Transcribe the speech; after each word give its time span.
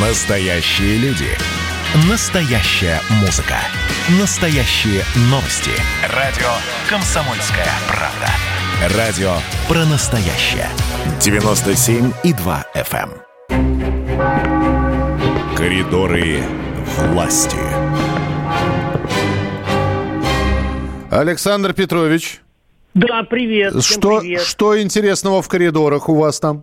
Настоящие 0.00 0.96
люди. 0.98 1.26
Настоящая 2.08 3.00
музыка. 3.20 3.56
Настоящие 4.20 5.02
новости. 5.30 5.72
Радио 6.14 6.46
«Комсомольская 6.88 7.66
правда». 7.88 8.28
Радио 8.96 9.32
про 9.66 9.84
настоящее. 9.86 10.68
97,2 11.20 12.64
FM. 12.76 13.10
эм. 13.50 15.56
Коридоры 15.56 16.42
власти. 17.10 17.56
Александр 21.10 21.72
Петрович, 21.72 22.40
Да, 22.94 23.24
привет. 23.24 23.82
что, 23.82 24.20
привет. 24.20 24.42
что 24.42 24.80
интересного 24.80 25.42
в 25.42 25.48
коридорах 25.48 26.08
у 26.08 26.14
вас 26.14 26.38
там? 26.38 26.62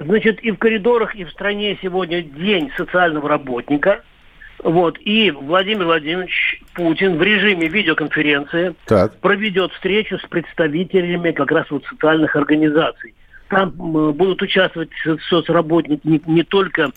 Значит, 0.00 0.40
и 0.40 0.50
в 0.50 0.56
коридорах, 0.56 1.14
и 1.14 1.24
в 1.24 1.30
стране 1.30 1.78
сегодня 1.82 2.22
день 2.22 2.70
социального 2.76 3.28
работника. 3.28 4.02
Вот, 4.62 4.98
и 5.00 5.30
Владимир 5.30 5.84
Владимирович 5.84 6.62
Путин 6.74 7.16
в 7.16 7.22
режиме 7.22 7.68
видеоконференции 7.68 8.74
Так. 8.86 9.18
проведет 9.20 9.72
встречу 9.72 10.18
с 10.18 10.22
представителями 10.26 11.32
как 11.32 11.50
раз 11.50 11.70
вот 11.70 11.84
социальных 11.84 12.34
организаций. 12.34 13.14
Там 13.48 13.70
будут 13.70 14.40
участвовать 14.42 14.90
со- 15.04 15.18
соцработники 15.28 16.06
не, 16.06 16.20
не 16.26 16.44
только 16.44 16.90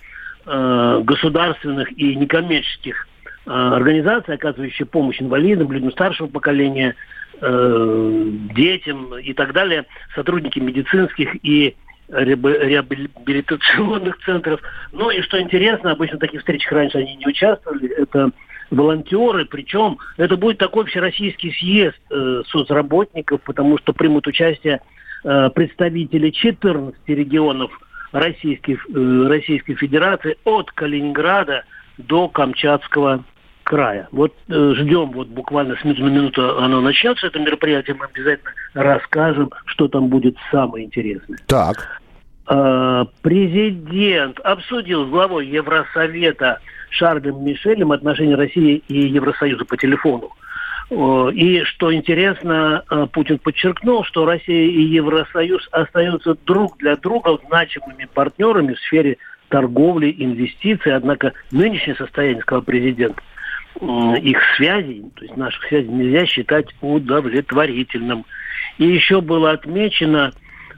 э, 0.45 1.01
государственных 1.03 1.91
и 1.97 2.15
некоммерческих 2.15 3.07
э, 3.45 3.49
организаций, 3.49 4.35
оказывающие 4.35 4.85
помощь 4.85 5.21
инвалидам, 5.21 5.71
людям 5.71 5.91
старшего 5.91 6.27
поколения, 6.27 6.95
э, 7.41 8.29
детям 8.55 9.17
и 9.17 9.33
так 9.33 9.53
далее, 9.53 9.85
сотрудники 10.15 10.59
медицинских 10.59 11.35
и 11.43 11.75
реабилитационных 12.09 14.17
центров. 14.25 14.59
Ну 14.91 15.09
и 15.09 15.21
что 15.21 15.41
интересно, 15.41 15.91
обычно 15.91 16.17
в 16.17 16.21
таких 16.21 16.41
встречах 16.41 16.71
раньше 16.71 16.97
они 16.97 17.15
не 17.15 17.27
участвовали, 17.27 17.89
это 17.89 18.31
волонтеры, 18.69 19.45
причем 19.45 19.97
это 20.17 20.37
будет 20.37 20.57
такой 20.57 20.85
всероссийский 20.85 21.53
съезд 21.53 21.99
э, 22.09 22.41
соцработников, 22.47 23.41
потому 23.41 23.77
что 23.77 23.93
примут 23.93 24.27
участие 24.27 24.81
э, 25.23 25.49
представители 25.53 26.31
14 26.31 26.97
регионов 27.07 27.71
Российской, 28.11 28.73
э, 28.73 29.27
Российской 29.27 29.75
Федерации 29.75 30.37
от 30.43 30.71
Калининграда 30.71 31.63
до 31.97 32.27
Камчатского 32.27 33.23
края. 33.63 34.07
Вот 34.11 34.33
э, 34.49 34.73
ждем, 34.77 35.11
вот 35.11 35.27
буквально 35.29 35.75
с 35.75 35.83
минуты 35.83 36.03
на 36.03 36.09
минуту 36.09 36.57
оно 36.59 36.81
начнется, 36.81 37.27
это 37.27 37.39
мероприятие, 37.39 37.95
мы 37.95 38.05
обязательно 38.05 38.51
расскажем, 38.73 39.51
что 39.65 39.87
там 39.87 40.07
будет 40.07 40.35
самое 40.51 40.85
интересное. 40.85 41.37
Так. 41.47 42.01
Э, 42.49 43.05
Президент 43.21 44.39
обсудил 44.41 45.05
с 45.05 45.09
главой 45.09 45.47
Евросовета 45.47 46.59
Шарлем 46.89 47.43
Мишелем 47.43 47.91
отношения 47.91 48.35
России 48.35 48.83
и 48.87 49.07
Евросоюза 49.07 49.65
по 49.65 49.77
телефону. 49.77 50.29
Э, 50.89 51.31
И 51.33 51.63
что 51.63 51.93
интересно, 51.93 52.83
э, 52.89 53.07
Путин 53.11 53.39
подчеркнул, 53.39 54.03
что 54.03 54.25
Россия 54.25 54.67
и 54.67 54.81
Евросоюз 54.81 55.67
остаются 55.71 56.35
друг 56.45 56.77
для 56.77 56.95
друга 56.95 57.37
значимыми 57.47 58.07
партнерами 58.13 58.73
в 58.73 58.79
сфере 58.79 59.17
торговли, 59.49 60.13
инвестиций. 60.17 60.95
Однако 60.95 61.33
нынешнее 61.51 61.95
состояние, 61.95 62.41
сказал 62.41 62.63
президент, 62.63 63.17
их 63.81 64.37
связей, 64.55 65.03
то 65.15 65.23
есть 65.23 65.37
наших 65.37 65.63
связей, 65.65 65.89
нельзя 65.89 66.25
считать 66.25 66.67
удовлетворительным. 66.81 68.25
И 68.77 68.85
еще 68.85 69.21
было 69.21 69.51
отмечено, 69.51 70.31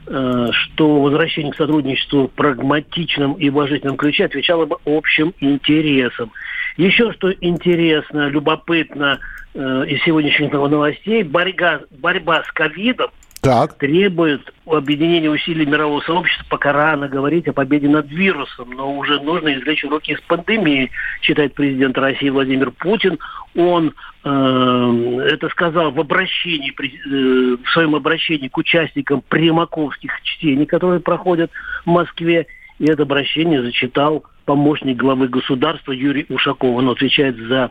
э, 0.06 0.48
что 0.50 1.00
возвращение 1.00 1.52
к 1.52 1.56
сотрудничеству 1.56 2.28
в 2.28 2.32
прагматичном 2.32 3.34
и 3.34 3.48
уважительном 3.48 3.96
ключе 3.96 4.24
отвечало 4.24 4.66
бы 4.66 4.76
общим 4.84 5.34
интересам. 5.40 6.32
Еще 6.76 7.12
что 7.12 7.32
интересно, 7.32 8.28
любопытно 8.28 9.18
э, 9.54 9.84
из 9.88 10.02
сегодняшних 10.02 10.52
новостей, 10.52 11.22
борьба, 11.22 11.80
борьба 11.90 12.42
с 12.44 12.52
ковидом 12.52 13.10
Так. 13.46 13.78
требует 13.78 14.52
объединения 14.66 15.30
усилий 15.30 15.64
мирового 15.64 16.00
сообщества, 16.00 16.44
пока 16.50 16.72
рано 16.72 17.06
говорить 17.06 17.46
о 17.46 17.52
победе 17.52 17.88
над 17.88 18.08
вирусом, 18.08 18.70
но 18.72 18.92
уже 18.96 19.20
нужно 19.20 19.54
извлечь 19.54 19.84
уроки 19.84 20.10
из 20.10 20.20
пандемии, 20.22 20.90
считает 21.22 21.54
президент 21.54 21.96
России 21.96 22.28
Владимир 22.28 22.72
Путин. 22.72 23.20
Он 23.54 23.94
э, 24.24 25.28
это 25.30 25.48
сказал 25.50 25.92
в 25.92 26.00
обращении, 26.00 26.72
э, 26.72 27.56
в 27.62 27.70
своем 27.70 27.94
обращении 27.94 28.48
к 28.48 28.58
участникам 28.58 29.22
примаковских 29.28 30.10
чтений, 30.24 30.66
которые 30.66 30.98
проходят 30.98 31.52
в 31.84 31.88
Москве. 31.88 32.48
И 32.80 32.86
это 32.86 33.04
обращение 33.04 33.62
зачитал 33.62 34.24
помощник 34.46 34.96
главы 34.96 35.28
государства 35.28 35.92
Юрий 35.92 36.24
Ушаков. 36.30 36.76
Он 36.76 36.88
отвечает 36.88 37.36
за 37.36 37.70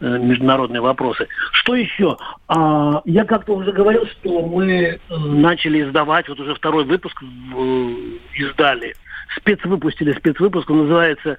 э, 0.00 0.18
международные 0.18 0.80
вопросы. 0.80 1.28
Что 1.52 1.76
еще? 1.76 2.16
А, 2.48 3.02
я 3.04 3.24
как-то 3.24 3.54
уже 3.54 3.70
говорил, 3.70 4.06
что 4.06 4.44
мы 4.44 4.72
э, 4.72 4.98
начали 5.16 5.82
издавать, 5.82 6.28
вот 6.28 6.40
уже 6.40 6.54
второй 6.54 6.84
выпуск 6.84 7.22
э, 7.22 7.94
издали, 8.34 8.94
спецвыпустили 9.36 10.12
спецвыпуск, 10.12 10.68
он 10.70 10.78
называется 10.78 11.36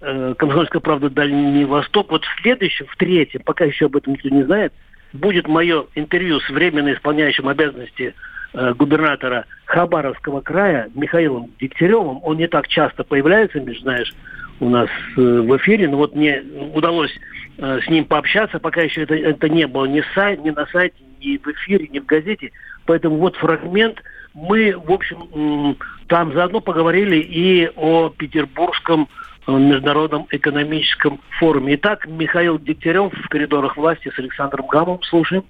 э, 0.00 0.34
«Комсомольская 0.36 0.80
правда. 0.80 1.08
Дальний 1.08 1.64
Восток». 1.64 2.10
Вот 2.10 2.24
в 2.24 2.42
следующем, 2.42 2.86
в 2.86 2.96
третьем, 2.96 3.40
пока 3.44 3.64
еще 3.64 3.86
об 3.86 3.96
этом 3.96 4.14
никто 4.14 4.28
не 4.28 4.42
знает, 4.42 4.72
будет 5.12 5.46
мое 5.46 5.86
интервью 5.94 6.40
с 6.40 6.50
временно 6.50 6.92
исполняющим 6.92 7.48
обязанности 7.48 8.14
губернатора 8.54 9.46
Хабаровского 9.64 10.40
края 10.40 10.88
Михаилом 10.94 11.50
Дегтяревым. 11.60 12.20
Он 12.22 12.36
не 12.36 12.46
так 12.46 12.68
часто 12.68 13.02
появляется, 13.02 13.60
знаешь, 13.82 14.12
у 14.60 14.68
нас 14.68 14.88
э, 15.16 15.20
в 15.20 15.56
эфире, 15.56 15.88
но 15.88 15.96
вот 15.96 16.14
мне 16.14 16.42
удалось 16.72 17.10
э, 17.58 17.80
с 17.84 17.88
ним 17.88 18.04
пообщаться, 18.04 18.58
пока 18.58 18.82
еще 18.82 19.02
это, 19.02 19.14
это 19.14 19.48
не 19.48 19.66
было 19.66 19.86
ни, 19.86 20.02
сай- 20.14 20.36
ни 20.36 20.50
на 20.50 20.66
сайте, 20.66 20.96
ни 21.20 21.36
в 21.38 21.46
эфире, 21.48 21.88
ни 21.88 21.98
в 21.98 22.06
газете. 22.06 22.52
Поэтому 22.86 23.16
вот 23.16 23.36
фрагмент. 23.36 24.02
Мы, 24.34 24.76
в 24.76 24.90
общем, 24.90 25.76
там 26.08 26.32
заодно 26.32 26.60
поговорили 26.60 27.16
и 27.16 27.70
о 27.76 28.10
Петербургском 28.10 29.08
э, 29.46 29.52
международном 29.52 30.26
экономическом 30.30 31.20
форуме. 31.38 31.74
Итак, 31.74 32.06
Михаил 32.06 32.58
Дегтярев 32.58 33.12
в 33.12 33.28
коридорах 33.28 33.76
власти 33.76 34.10
с 34.14 34.18
Александром 34.18 34.66
Гамом. 34.66 35.02
Слушаем. 35.02 35.44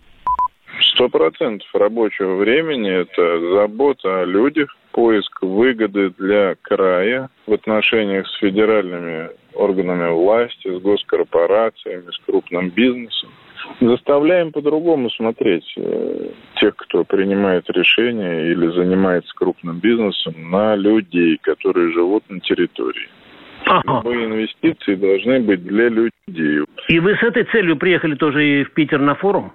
Сто 0.94 1.08
процентов 1.08 1.68
рабочего 1.74 2.36
времени– 2.36 2.88
это 3.02 3.40
забота 3.56 4.20
о 4.20 4.24
людях, 4.24 4.76
поиск 4.92 5.42
выгоды 5.42 6.10
для 6.10 6.54
края 6.62 7.30
в 7.48 7.52
отношениях 7.52 8.28
с 8.28 8.38
федеральными 8.38 9.30
органами 9.54 10.12
власти, 10.12 10.68
с 10.68 10.80
госкорпорациями, 10.80 12.12
с 12.12 12.18
крупным 12.24 12.70
бизнесом. 12.70 13.30
Заставляем 13.80 14.52
по-другому 14.52 15.10
смотреть 15.10 15.66
э, 15.76 16.28
тех, 16.60 16.76
кто 16.76 17.02
принимает 17.02 17.68
решения 17.70 18.52
или 18.52 18.68
занимается 18.68 19.34
крупным 19.34 19.80
бизнесом, 19.80 20.48
на 20.48 20.76
людей, 20.76 21.38
которые 21.42 21.92
живут 21.92 22.22
на 22.28 22.38
территории. 22.38 23.08
Ага. 23.66 24.02
Любые 24.04 24.26
инвестиции 24.26 24.94
должны 24.94 25.40
быть 25.40 25.64
для 25.64 25.88
людей. 25.88 26.64
И 26.88 26.98
вы 27.00 27.16
с 27.16 27.22
этой 27.22 27.44
целью 27.44 27.76
приехали 27.76 28.14
тоже 28.14 28.44
и 28.44 28.64
в 28.64 28.72
Питер 28.72 29.00
на 29.00 29.14
форум? 29.14 29.52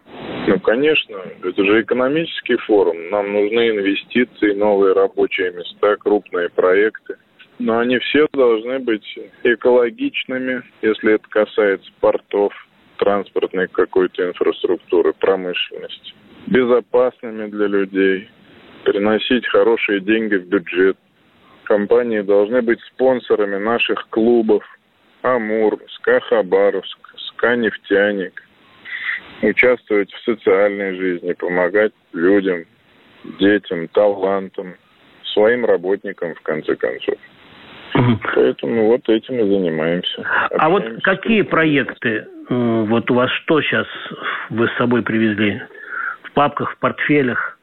Ну, 0.47 0.59
конечно, 0.59 1.17
это 1.43 1.63
же 1.63 1.81
экономический 1.81 2.55
форум. 2.57 3.09
Нам 3.11 3.31
нужны 3.31 3.69
инвестиции, 3.69 4.53
новые 4.53 4.93
рабочие 4.93 5.51
места, 5.51 5.95
крупные 5.97 6.49
проекты. 6.49 7.17
Но 7.59 7.77
они 7.79 7.99
все 7.99 8.25
должны 8.33 8.79
быть 8.79 9.19
экологичными, 9.43 10.63
если 10.81 11.15
это 11.15 11.27
касается 11.29 11.91
портов, 11.99 12.53
транспортной 12.97 13.67
какой-то 13.67 14.27
инфраструктуры, 14.27 15.13
промышленности. 15.13 16.13
Безопасными 16.47 17.47
для 17.49 17.67
людей, 17.67 18.29
приносить 18.85 19.45
хорошие 19.47 19.99
деньги 19.99 20.35
в 20.35 20.47
бюджет. 20.47 20.97
Компании 21.69 22.21
должны 22.21 22.63
быть 22.63 22.81
спонсорами 22.81 23.57
наших 23.57 24.07
клубов. 24.09 24.63
Амур, 25.21 25.77
СКА 25.89 26.19
Хабаровск, 26.21 26.97
СКА 27.27 27.55
Нефтяник 27.57 28.41
участвовать 29.43 30.11
в 30.11 30.23
социальной 30.23 30.95
жизни, 30.95 31.33
помогать 31.33 31.91
людям, 32.11 32.65
детям, 33.39 33.87
талантам, 33.89 34.73
своим 35.33 35.63
работникам, 35.63 36.33
в 36.33 36.41
конце 36.41 36.75
концов. 36.75 37.15
Поэтому 38.33 38.87
вот 38.87 39.07
этим 39.07 39.35
и 39.35 39.43
занимаемся. 39.43 40.25
А 40.57 40.69
вот 40.69 40.83
какие 41.03 41.43
проекты, 41.43 42.25
э, 42.49 42.85
вот 42.87 43.11
у 43.11 43.13
вас 43.13 43.29
что 43.43 43.61
сейчас 43.61 43.85
вы 44.49 44.69
с 44.69 44.77
собой 44.77 45.03
привезли? 45.03 45.61
В 46.23 46.31
папках, 46.31 46.71
в 46.71 46.77
портфелях, 46.79 47.58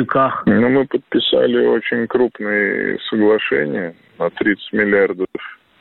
тюках? 0.00 0.42
Ну, 0.46 0.68
мы 0.68 0.86
подписали 0.86 1.66
очень 1.66 2.06
крупные 2.06 2.98
соглашения 3.10 3.94
на 4.18 4.30
30 4.30 4.72
миллиардов 4.72 5.28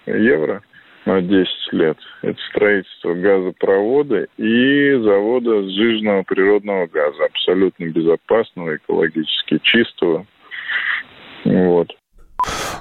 евро 0.05 0.61
на 1.05 1.21
10 1.21 1.47
лет. 1.71 1.97
Это 2.21 2.39
строительство 2.49 3.13
газопровода 3.13 4.27
и 4.37 4.93
завода 5.01 5.63
сжиженного 5.63 6.23
природного 6.23 6.87
газа, 6.87 7.25
абсолютно 7.25 7.85
безопасного, 7.85 8.75
экологически 8.75 9.59
чистого. 9.63 10.25
Вот. 11.45 11.95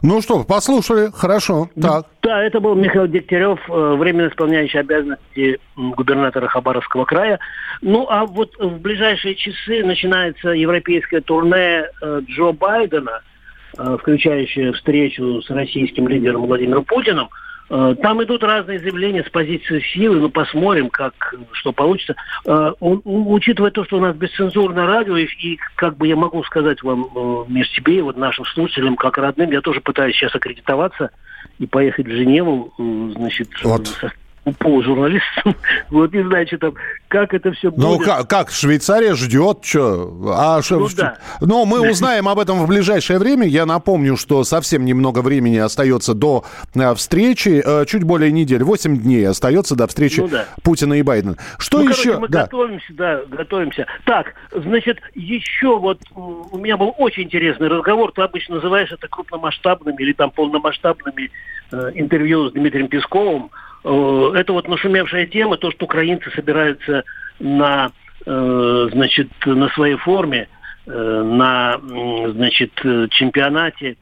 Ну 0.03 0.21
что, 0.23 0.45
послушали, 0.45 1.11
хорошо, 1.13 1.69
так. 1.81 2.07
Да, 2.23 2.43
это 2.43 2.61
был 2.61 2.75
Михаил 2.75 3.07
Дегтярев, 3.07 3.59
э, 3.69 3.95
временно 3.99 4.29
исполняющий 4.29 4.79
обязанности 4.79 5.61
губернатора 5.77 6.47
Хабаровского 6.49 7.05
края. 7.05 7.39
Ну, 7.81 8.07
а 8.09 8.27
вот 8.27 8.55
в 8.59 8.79
ближайшие 8.81 9.35
часы 9.35 9.85
начинается 9.85 10.51
европейское 10.51 11.21
турне 11.21 11.85
э, 12.01 12.21
Джо 12.29 12.53
Байдена, 12.53 13.23
э, 13.77 13.97
включающее 14.01 14.73
встречу 14.73 15.43
с 15.43 15.51
российским 15.51 16.07
лидером 16.09 16.47
Владимиром 16.47 16.85
Путиным– 16.85 17.29
там 17.69 18.23
идут 18.23 18.43
разные 18.43 18.79
заявления 18.79 19.23
с 19.25 19.31
позиции 19.31 19.81
силы, 19.93 20.17
но 20.17 20.23
ну, 20.23 20.31
посмотрим, 20.31 20.89
как, 20.89 21.35
что 21.53 21.73
получится. 21.73 22.15
Э, 22.47 22.73
учитывая 22.81 23.71
то, 23.71 23.85
что 23.85 23.99
у 23.99 24.01
нас 24.01 24.17
бесцензурное 24.17 24.87
радио, 24.87 25.17
и, 25.17 25.27
и 25.27 25.59
как 25.75 25.97
бы 25.97 26.07
я 26.07 26.17
могу 26.17 26.43
сказать 26.45 26.83
вам, 26.83 27.09
э, 27.15 27.45
между 27.49 27.75
себе 27.75 27.99
и 27.99 28.03
вот 28.03 28.17
нашим 28.17 28.47
слушателям, 28.47 28.97
как 28.97 29.19
родным, 29.19 29.51
я 29.51 29.61
тоже 29.61 29.81
пытаюсь 29.81 30.17
сейчас 30.17 30.35
аккредитоваться 30.35 31.11
и 31.59 31.67
поехать 31.67 32.07
в 32.07 32.11
Женеву, 32.11 32.73
значит, 32.79 33.49
вот. 33.63 33.87
со 33.87 34.13
полужурналистом. 34.59 35.55
Вот 35.91 36.13
не 36.13 36.23
знаю, 36.23 36.47
что 36.47 36.59
там, 36.59 36.75
как 37.09 37.35
это 37.35 37.53
все 37.53 37.71
ну, 37.71 37.97
будет. 37.97 38.01
Ну, 38.01 38.05
как, 38.05 38.29
как 38.29 38.51
Швейцария 38.51 39.15
ждет, 39.15 39.65
что? 39.65 40.13
А, 40.37 40.61
ну, 40.71 40.89
да. 40.97 41.19
Но 41.41 41.65
мы 41.65 41.91
узнаем 41.91 42.29
об 42.29 42.39
этом 42.39 42.65
в 42.65 42.69
ближайшее 42.69 43.19
время. 43.19 43.47
Я 43.47 43.67
напомню, 43.67 44.17
что 44.17 44.45
совсем 44.45 44.85
немного 44.85 45.21
времени 45.21 45.57
остается 45.57 46.15
до 46.15 46.45
а, 46.77 46.95
встречи. 46.95 47.63
А, 47.65 47.85
чуть 47.87 48.05
более 48.05 48.31
недели. 48.31 48.63
Восемь 48.63 48.99
дней 48.99 49.27
остается 49.27 49.75
до 49.75 49.87
встречи 49.87 50.21
ну, 50.21 50.29
да. 50.29 50.45
Путина 50.63 50.95
и 50.95 51.03
Байдена. 51.03 51.37
Что 51.59 51.79
ну, 51.79 51.89
еще? 51.89 52.03
Короче, 52.03 52.21
мы 52.21 52.29
да. 52.29 52.43
готовимся, 52.43 52.93
да, 52.93 53.21
готовимся. 53.29 53.87
Так, 54.05 54.35
значит, 54.53 55.01
еще 55.15 55.79
вот 55.79 56.01
у 56.15 56.59
меня 56.59 56.77
был 56.77 56.95
очень 56.99 57.25
интересный 57.25 57.69
разговор. 57.69 58.13
Ты 58.13 58.23
обычно 58.23 58.57
называешь 58.57 58.93
это 58.93 59.09
крупномасштабными 59.09 59.97
или 60.03 60.13
там 60.13 60.31
полномасштабными 60.31 61.31
э, 61.73 61.91
интервью 61.95 62.51
с 62.51 62.53
Дмитрием 62.53 62.89
Песковым. 62.89 63.51
Э, 63.89 64.33
это 64.35 64.53
вот 64.53 64.69
нашумевшая 64.69 65.27
тема, 65.27 65.57
то, 65.57 65.71
что 65.71 65.87
украинцы 65.87 66.31
собираются 66.33 67.05
на, 67.39 67.91
э, 68.27 68.89
значит, 68.93 69.29
на 69.47 69.69
своей 69.71 69.97
форме, 69.97 70.49
э, 70.87 70.91
на, 70.93 71.79
значит, 72.33 72.73
чемпионате 73.11 73.97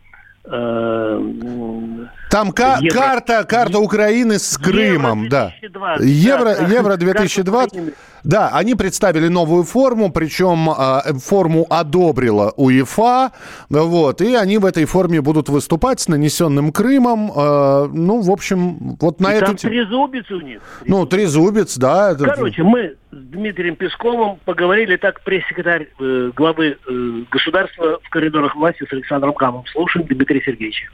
там 2.30 2.52
ка- 2.52 2.78
Евро... 2.80 2.96
карта, 2.96 3.44
карта 3.44 3.80
Украины 3.80 4.38
с 4.38 4.56
Крымом, 4.56 5.24
Евро 5.24 5.52
2020. 5.60 6.00
да. 6.00 6.04
Евро, 6.06 6.54
да, 6.54 6.66
Евро 6.68 6.96
2020. 6.96 7.94
Да, 8.26 8.50
они 8.52 8.74
представили 8.74 9.28
новую 9.28 9.62
форму, 9.62 10.10
причем 10.10 10.68
э, 10.68 11.14
форму 11.20 11.64
одобрила 11.70 12.52
УЕФА, 12.56 13.30
вот, 13.70 14.20
и 14.20 14.34
они 14.34 14.58
в 14.58 14.66
этой 14.66 14.84
форме 14.84 15.20
будут 15.20 15.48
выступать 15.48 16.00
с 16.00 16.08
нанесенным 16.08 16.72
Крымом. 16.72 17.30
Э, 17.30 17.86
ну, 17.92 18.20
в 18.20 18.30
общем, 18.32 18.96
вот 19.00 19.20
на 19.20 19.32
и 19.32 19.36
эту... 19.36 19.46
Там 19.46 19.56
трезубец 19.56 20.28
у 20.32 20.40
них. 20.40 20.60
Ну, 20.86 21.06
трезубец, 21.06 21.78
да. 21.78 22.16
Короче, 22.16 22.64
мы 22.64 22.96
с 23.12 23.16
Дмитрием 23.16 23.76
Песковым 23.76 24.40
поговорили 24.44 24.96
так 24.96 25.22
пресс-секретарь 25.22 25.86
э, 26.00 26.32
главы 26.34 26.78
э, 26.84 27.22
государства 27.30 28.00
в 28.02 28.10
коридорах 28.10 28.56
власти 28.56 28.84
с 28.88 28.92
Александром 28.92 29.34
Камом. 29.34 29.64
Слушаем 29.66 30.04
Дмитрия 30.08 30.42
Сергеевича. 30.44 30.88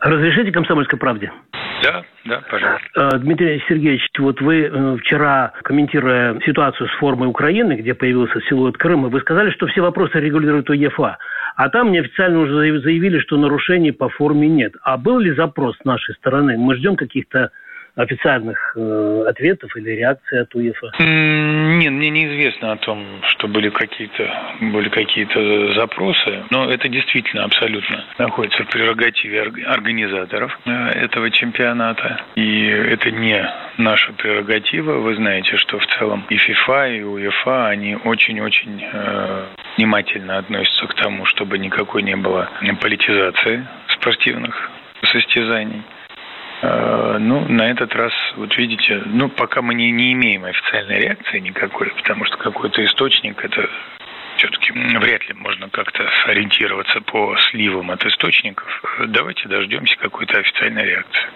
Разрешите 0.00 0.52
комсомольской 0.52 0.98
правде? 0.98 1.32
Да, 1.82 2.04
да, 2.24 2.42
пожалуйста. 2.50 2.88
Э, 2.96 3.18
Дмитрий 3.18 3.62
Сергеевич, 3.68 4.06
вот 4.18 4.40
вы 4.40 4.62
э, 4.62 4.96
вчера, 5.00 5.52
комментируя 5.62 6.38
ситуацию 6.44 6.88
с 6.88 6.92
формой 6.98 7.28
Украины, 7.28 7.74
где 7.74 7.94
появился 7.94 8.40
силуэт 8.48 8.76
Крыма, 8.76 9.08
вы 9.08 9.20
сказали, 9.20 9.50
что 9.50 9.66
все 9.66 9.80
вопросы 9.80 10.18
регулирует 10.18 10.68
УЕФА. 10.70 11.18
А 11.56 11.68
там 11.70 11.90
неофициально 11.90 12.38
уже 12.40 12.80
заявили, 12.80 13.18
что 13.18 13.36
нарушений 13.36 13.92
по 13.92 14.08
форме 14.08 14.48
нет. 14.48 14.74
А 14.82 14.96
был 14.96 15.18
ли 15.18 15.32
запрос 15.32 15.76
с 15.78 15.84
нашей 15.84 16.14
стороны? 16.14 16.56
Мы 16.56 16.76
ждем 16.76 16.96
каких-то 16.96 17.50
официальных 17.98 18.74
э, 18.76 19.24
ответов 19.26 19.76
или 19.76 19.90
реакций 19.90 20.40
от 20.40 20.54
УЕФА? 20.54 20.92
Нет, 21.00 21.92
мне 21.92 22.10
неизвестно 22.10 22.72
о 22.72 22.76
том, 22.76 23.04
что 23.30 23.48
были 23.48 23.70
какие-то 23.70 24.30
были 24.60 24.88
какие-то 24.88 25.74
запросы, 25.74 26.44
но 26.50 26.70
это 26.70 26.88
действительно 26.88 27.44
абсолютно 27.44 28.04
находится 28.18 28.62
в 28.62 28.68
прерогативе 28.68 29.42
организаторов 29.66 30.56
э, 30.64 30.70
этого 30.70 31.30
чемпионата, 31.30 32.20
и 32.36 32.66
это 32.66 33.10
не 33.10 33.44
наша 33.78 34.12
прерогатива. 34.12 34.98
Вы 34.98 35.16
знаете, 35.16 35.56
что 35.56 35.78
в 35.80 35.86
целом 35.98 36.24
и 36.30 36.36
ФИФА, 36.36 36.88
и 36.90 37.02
УЕФА, 37.02 37.66
они 37.66 37.96
очень-очень 37.96 38.80
э, 38.92 39.46
внимательно 39.76 40.38
относятся 40.38 40.86
к 40.86 40.94
тому, 40.94 41.24
чтобы 41.24 41.58
никакой 41.58 42.02
не 42.02 42.14
было 42.14 42.48
политизации 42.80 43.66
спортивных 43.88 44.70
состязаний. 45.02 45.82
Э, 46.60 47.18
ну, 47.20 47.46
на 47.48 47.70
этот 47.70 47.94
раз, 47.94 48.12
вот 48.36 48.56
видите, 48.56 49.02
ну, 49.06 49.28
пока 49.28 49.62
мы 49.62 49.74
не, 49.74 49.90
не 49.90 50.12
имеем 50.12 50.44
официальной 50.44 51.00
реакции 51.00 51.38
никакой, 51.38 51.88
потому 51.90 52.24
что 52.24 52.36
какой-то 52.36 52.84
источник, 52.84 53.44
это 53.44 53.68
все-таки 54.36 54.72
вряд 54.72 55.28
ли 55.28 55.34
можно 55.34 55.68
как-то 55.68 56.08
сориентироваться 56.24 57.00
по 57.00 57.36
сливам 57.50 57.90
от 57.90 58.04
источников. 58.04 58.66
Давайте 59.08 59.48
дождемся 59.48 59.96
какой-то 59.98 60.38
официальной 60.38 60.84
реакции. 60.84 61.28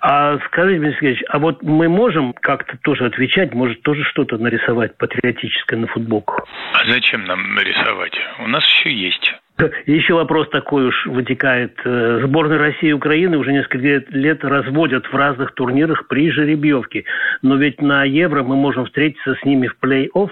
А 0.00 0.38
скажите, 0.46 0.78
Дмитрий 0.78 0.96
Сергеевич, 0.96 1.24
а 1.28 1.38
вот 1.38 1.62
мы 1.62 1.88
можем 1.88 2.32
как-то 2.32 2.78
тоже 2.78 3.04
отвечать, 3.04 3.52
может 3.52 3.82
тоже 3.82 4.04
что-то 4.04 4.38
нарисовать 4.38 4.96
патриотическое 4.96 5.78
на 5.78 5.86
футболку? 5.86 6.46
А 6.72 6.90
зачем 6.90 7.24
нам 7.24 7.54
нарисовать? 7.54 8.16
У 8.38 8.46
нас 8.46 8.64
все 8.64 8.90
есть. 8.90 9.34
Еще 9.86 10.14
вопрос 10.14 10.48
такой 10.50 10.86
уж 10.86 11.06
вытекает. 11.06 11.78
Э, 11.84 12.20
сборная 12.24 12.58
России 12.58 12.90
и 12.90 12.92
Украины 12.92 13.38
уже 13.38 13.52
несколько 13.52 14.04
лет 14.10 14.44
разводят 14.44 15.06
в 15.06 15.14
разных 15.14 15.54
турнирах 15.54 16.08
при 16.08 16.30
жеребьевке. 16.30 17.04
Но 17.42 17.56
ведь 17.56 17.80
на 17.80 18.04
Евро 18.04 18.42
мы 18.42 18.56
можем 18.56 18.86
встретиться 18.86 19.34
с 19.34 19.44
ними 19.44 19.68
в 19.68 19.76
плей-офф. 19.82 20.30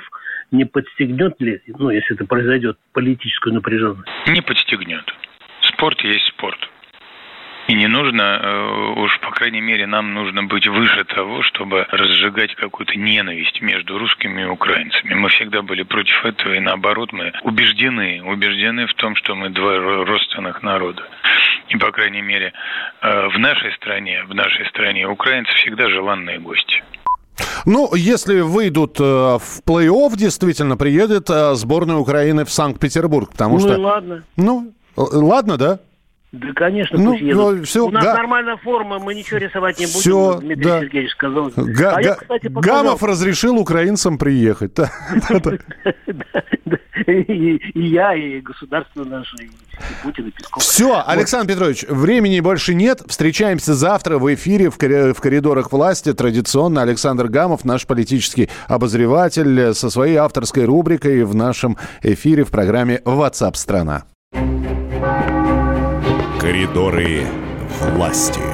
Не 0.51 0.67
подстегнет 0.67 1.41
ли, 1.41 1.61
ну, 1.67 1.91
если 1.91 2.15
это 2.15 2.27
произойдет, 2.27 2.77
политическую 2.93 3.55
напряженность? 3.55 4.09
Не 4.27 4.43
подстегнет. 4.43 5.05
Спорт 5.63 6.01
есть 6.03 6.27
спорт. 6.27 6.59
И 7.67 7.75
не 7.75 7.87
нужно, 7.89 8.23
э, 8.43 9.01
уж 9.01 9.19
по 9.21 9.31
крайней 9.31 9.63
мере, 9.63 9.87
нам 9.87 10.13
нужно 10.13 10.45
быть 10.45 10.67
выше 10.67 11.05
того, 11.05 11.43
чтобы 11.43 11.87
разжигать 11.91 12.55
какую-то 12.57 12.95
ненависть 12.97 13.63
между 13.63 13.99
русскими 13.99 14.43
и 14.43 14.45
украинцами. 14.45 15.15
Мы 15.15 15.31
всегда 15.31 15.63
были 15.63 15.83
против 15.83 16.25
этого, 16.27 16.53
и 16.53 16.61
наоборот, 16.61 17.13
мы 17.13 17.33
убеждены, 17.43 18.23
убеждены 18.23 18.87
в 18.87 18.95
том, 18.95 19.17
что 19.17 19.35
мы 19.35 19.49
два 19.49 19.79
родственных 20.05 20.63
народа. 20.63 21.03
И, 21.69 21.77
по 21.77 21.91
крайней 21.91 22.21
мере, 22.21 22.53
э, 23.01 23.29
в 23.29 23.39
нашей 23.39 23.73
стране, 23.73 24.25
в 24.25 24.35
нашей 24.35 24.67
стране 24.67 25.09
украинцы 25.09 25.51
всегда 25.55 25.89
желанные 25.89 26.39
гости. 26.39 26.85
Ну, 27.65 27.95
если 27.95 28.41
выйдут 28.41 29.01
э, 29.01 29.03
в 29.03 29.63
плей-офф, 29.67 30.17
действительно, 30.17 30.77
приедет 30.77 31.29
сборная 31.29 31.97
Украины 31.97 32.45
в 32.45 32.51
Санкт-Петербург, 32.51 33.31
потому 33.33 33.55
ну, 33.55 33.61
что... 33.61 33.77
Ну, 33.79 33.83
ладно. 33.83 34.25
Ну, 34.37 34.75
ладно, 34.97 35.57
да? 35.57 35.79
Да, 36.35 36.53
конечно, 36.53 36.99
ну, 36.99 37.13
пусть 37.13 37.23
едут. 37.23 37.57
Ну, 37.57 37.63
все, 37.63 37.87
У 37.87 37.91
нас 37.91 38.03
да. 38.03 38.15
нормальная 38.15 38.57
форма, 38.57 38.99
мы 38.99 39.15
ничего 39.15 39.39
рисовать 39.39 39.79
не 39.79 39.87
будем, 39.87 40.01
все, 40.01 40.39
Дмитрий 40.41 40.65
да. 40.65 40.81
Сергеевич 40.81 41.11
сказал. 41.13 41.53
Га- 41.55 41.93
а 41.95 42.03
я, 42.03 42.15
кстати, 42.15 42.49
показал... 42.49 42.83
Гамов 42.85 43.03
разрешил 43.05 43.57
украинцам 43.57 44.19
приехать. 44.19 44.73
И 47.07 47.61
я, 47.75 48.15
и 48.15 48.41
государство 48.41 49.05
наше, 49.05 49.37
и 49.37 49.51
Путин, 50.03 50.29
и 50.29 50.31
Песков. 50.31 50.63
Все, 50.63 51.03
Александр 51.05 51.53
Петрович, 51.53 51.85
времени 51.89 52.41
больше 52.41 52.75
нет. 52.75 53.03
Встречаемся 53.07 53.75
завтра 53.75 54.19
в 54.19 54.33
эфире 54.35 54.71
в 54.71 54.79
коридорах 54.79 55.73
власти. 55.73 56.13
Традиционно 56.15 56.83
Александр 56.83 57.27
Гамов, 57.29 57.65
наш 57.65 57.87
политический 57.87 58.49
обозреватель, 58.69 59.75
со 59.75 59.91
своей 59.91 60.17
авторской 60.17 60.65
рубрикой 60.65 61.25
в 61.25 61.35
нашем 61.35 61.77
эфире 62.03 62.45
в 62.45 62.51
программе 62.51 63.03
WhatsApp 63.05 63.57
страна». 63.57 64.05
Коридоры 66.45 67.27
власти. 67.81 68.54